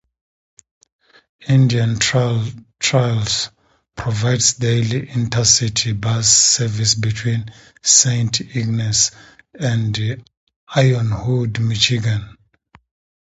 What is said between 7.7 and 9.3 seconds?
Saint Ignace